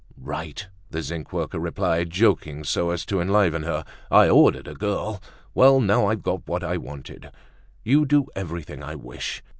[0.17, 5.21] "Right!" the zinc worker replied, joking so as to enliven her, "I ordered a girl!
[5.53, 7.31] Well, now I've got what I wanted!
[7.83, 9.43] You do everything I wish!"